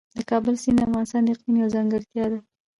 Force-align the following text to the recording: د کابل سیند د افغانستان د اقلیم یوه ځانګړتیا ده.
د 0.17 0.19
کابل 0.29 0.55
سیند 0.63 0.77
د 0.79 0.85
افغانستان 0.87 1.21
د 1.23 1.27
اقلیم 1.33 1.55
یوه 1.59 1.73
ځانګړتیا 1.75 2.25
ده. 2.31 2.39